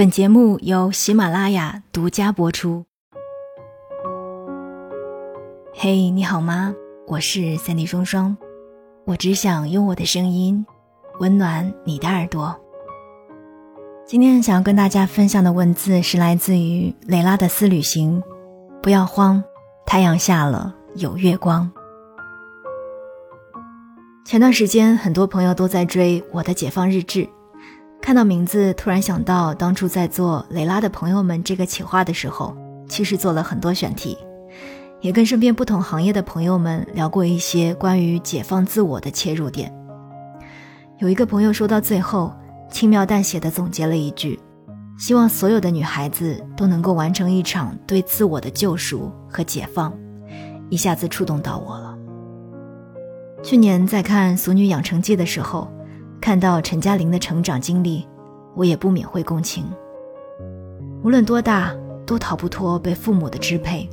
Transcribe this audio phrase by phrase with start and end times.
[0.00, 2.86] 本节目由喜马拉雅独家播出。
[5.74, 6.74] 嘿，你好吗？
[7.06, 8.34] 我是三 D 双双，
[9.04, 10.64] 我只想用我的声音
[11.18, 12.58] 温暖你的耳朵。
[14.06, 18.22] 今天想要跟大家分享的文字是来自于蕾拉的私旅行。
[18.82, 19.44] 不要慌，
[19.84, 21.70] 太阳下了有月光。
[24.24, 27.28] 前段时间，很多朋友都在追我的解放日志。
[28.10, 32.56] 看到名字，突然想到当初在做蕾拉的朋友们这个企划的时候，
[32.88, 34.18] 其实做了很多选题，
[35.00, 39.72] 也跟身边不同行业的朋友们聊过一些关于解放自我的切入点。
[40.98, 42.32] 有一个朋友说到最后，
[42.68, 44.36] 轻描淡写的总结了一句
[44.98, 49.96] ：“希望所有的女孩子都能够完成一场对自我的救赎和解放。”
[50.68, 51.96] 一下子触动到我了。
[53.40, 55.72] 去年在看《俗女养成记》的时候。
[56.20, 58.06] 看到陈嘉玲的成长经历，
[58.54, 59.64] 我也不免会共情。
[61.02, 61.74] 无论多大，
[62.06, 63.88] 都逃不脱被父母的支配。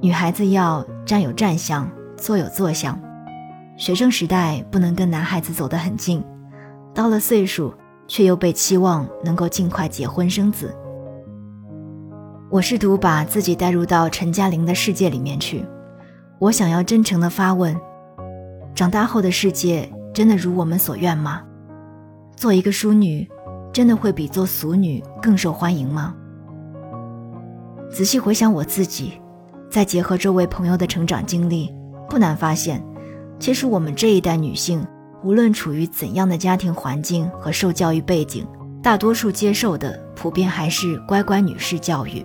[0.00, 2.98] 女孩子要站有站相，坐有坐相。
[3.76, 6.24] 学生时代不能跟男孩子走得很近，
[6.94, 7.74] 到了岁数，
[8.08, 10.74] 却又被期望能够尽快结婚生子。
[12.50, 15.64] 我试图把自己带入到陈嘉玲的世界里面去，
[16.38, 17.78] 我想要真诚地发问：
[18.74, 19.86] 长大后的世界。
[20.12, 21.42] 真的如我们所愿吗？
[22.36, 23.28] 做一个淑女，
[23.72, 26.14] 真的会比做俗女更受欢迎吗？
[27.90, 29.20] 仔细回想我自己，
[29.70, 31.72] 再结合周围朋友的成长经历，
[32.08, 32.82] 不难发现，
[33.38, 34.86] 其实我们这一代女性，
[35.22, 38.46] 无论处于怎样的家庭环境和受教育背景，
[38.82, 42.24] 大多数接受的普遍还是乖乖女士教育，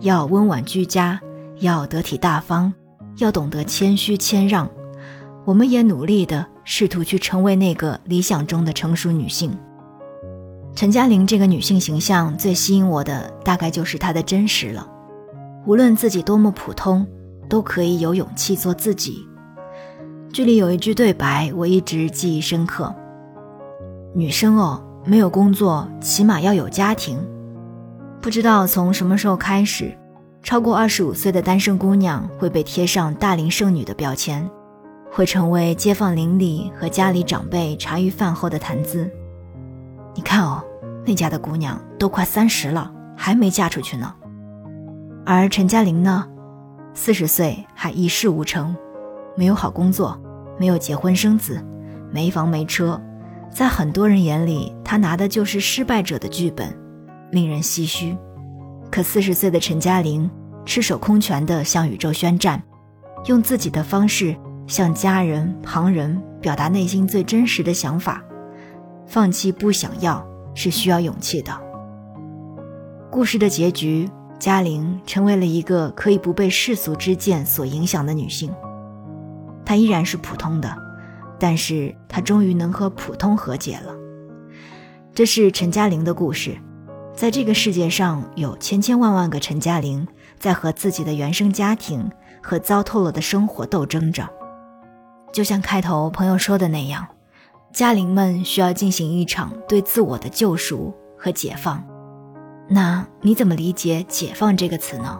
[0.00, 1.20] 要温婉居家，
[1.60, 2.72] 要得体大方，
[3.18, 4.68] 要懂得谦虚谦让。
[5.44, 9.56] 我们也努力的试图去成为那个理想中的成熟女性。
[10.74, 14.86] 陈嘉玲这个女性形象最吸引我的，大概就是她的真实了。
[15.64, 17.06] 无论自己多么普通，
[17.48, 19.26] 都可以有勇气做自己。
[20.30, 22.94] 剧里有一句对白，我一直记忆深刻：
[24.14, 27.18] 女生哦，没有工作，起码要有家庭。
[28.20, 29.96] 不知道从什么时候开始，
[30.42, 34.46] 超过二十五岁的单身姑娘会被贴上大龄剩女的标签。
[35.10, 39.10] 会成为街坊邻里和家里长辈茶余饭后的谈资。
[40.14, 40.62] 你看哦，
[41.06, 44.14] 那家的姑娘都快三十了，还没嫁出去呢。
[45.24, 46.26] 而陈嘉玲呢，
[46.94, 48.74] 四十岁还一事无成，
[49.36, 50.20] 没有好工作，
[50.58, 51.64] 没有结婚生子，
[52.10, 53.00] 没房没车，
[53.50, 56.76] 在很多人眼里，她拿的就是失败者的剧本，
[57.30, 58.16] 令人唏嘘。
[58.90, 60.30] 可四十岁的陈嘉玲
[60.64, 62.62] 赤手空拳地向宇宙宣战，
[63.26, 64.34] 用自己的方式。
[64.68, 68.22] 向家人、旁人表达内心最真实的想法，
[69.06, 70.24] 放弃不想要
[70.54, 71.50] 是需要勇气的。
[73.10, 74.08] 故事的结局，
[74.38, 78.54] 嘉玲成为了一个可以不被世俗之见所影响的女性。
[79.64, 80.76] 她依然是普通的，
[81.38, 83.94] 但是她终于能和普通和解了。
[85.14, 86.58] 这是陈嘉玲的故事，
[87.14, 90.06] 在这个世界上有千千万万个陈嘉玲，
[90.38, 92.10] 在和自己的原生家庭
[92.42, 94.28] 和糟透了的生活斗争着。
[95.32, 97.06] 就像开头朋友说的那样，
[97.72, 101.84] 嘉玲们需要进行一场对自我的救赎和解放。
[102.68, 105.18] 那你怎么理解“解放”这个词呢？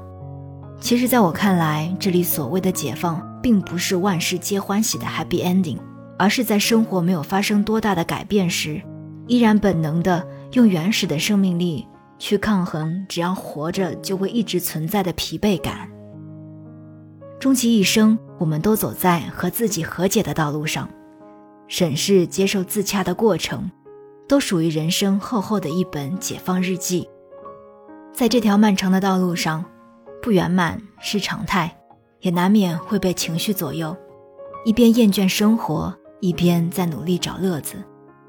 [0.81, 5.79] 其实，在我看来，这里所谓的解放，并不是万事皆欢喜的 happy ending，
[6.19, 8.81] 而是在生活没有发生多大的改变时，
[9.27, 11.87] 依然本能的用原始的生命力
[12.19, 15.89] 去抗衡，只要活着就会一直存在的疲惫感。
[17.39, 18.19] 终其一生。
[18.39, 20.89] 我们都走在和自己和解的道路上，
[21.67, 23.69] 审视、接受自洽的过程，
[24.29, 27.09] 都属于人生厚厚的一本解放日记。
[28.13, 29.65] 在这条漫长的道路上，
[30.23, 31.77] 不圆满是常态，
[32.21, 33.97] 也难免会被情绪左右。
[34.65, 37.75] 一边厌倦生活，一边在努力找乐子。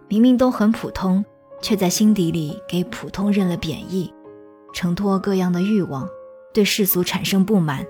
[0.08, 1.24] 明明都很普通，
[1.62, 4.12] 却在心底里给普通认了贬义，
[4.74, 6.10] 承托各样的欲望，
[6.52, 7.86] 对世俗产生不满。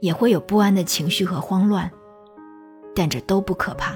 [0.00, 1.90] 也会有不安的情绪和慌乱，
[2.94, 3.94] 但这都不可怕。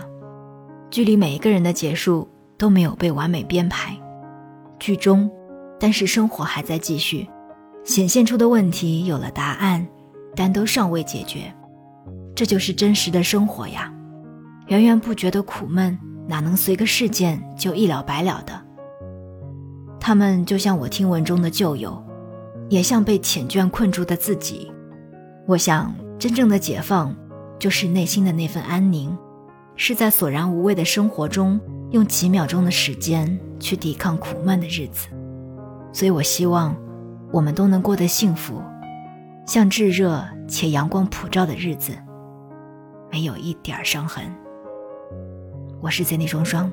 [0.91, 3.97] 剧里每一个人的结束都没有被完美编排，
[4.79, 5.31] 剧终，
[5.79, 7.29] 但是生活还在继续，
[7.85, 9.87] 显现出的问题有了答案，
[10.35, 11.55] 但都尚未解决。
[12.35, 13.93] 这就是真实的生活呀！
[14.67, 18.61] 源源不绝的苦闷，哪能随个事件就一了百了的？
[20.01, 22.03] 他们就像我听闻中的旧友，
[22.69, 24.73] 也像被浅卷困住的自己。
[25.51, 27.13] 我想，真正的解放，
[27.59, 29.19] 就是内心的那份安宁，
[29.75, 31.61] 是在索然无味的生活中，
[31.91, 35.09] 用几秒钟的时间去抵抗苦闷的日子。
[35.93, 36.77] 所以我希望
[37.33, 38.63] 我们都能过得幸福，
[39.45, 41.95] 像炙热且阳光普照的日子，
[43.11, 44.23] 没有一点伤痕。
[45.81, 46.71] 我是 Cindy 双双，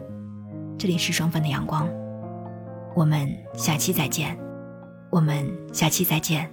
[0.77, 1.89] 这里是双份的阳光，
[2.95, 4.37] 我们下期再见，
[5.09, 6.47] 我们下期再见。